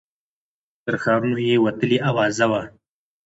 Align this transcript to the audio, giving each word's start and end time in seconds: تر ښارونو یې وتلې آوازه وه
تر 0.83 0.95
ښارونو 1.03 1.39
یې 1.49 1.55
وتلې 1.65 1.97
آوازه 2.09 2.45
وه 2.51 2.61